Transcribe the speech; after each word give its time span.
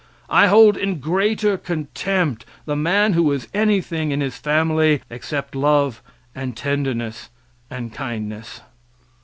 I 0.31 0.47
hold 0.47 0.77
in 0.77 0.99
greater 0.99 1.59
contempt 1.59 2.43
the 2.65 2.75
man 2.75 3.13
who 3.13 3.31
is 3.33 3.47
anything 3.53 4.09
in 4.09 4.19
his 4.19 4.35
family 4.35 5.01
except 5.11 5.53
love 5.53 6.01
and 6.33 6.57
tenderness, 6.57 7.29
and 7.69 7.93
kindness. 7.93 8.61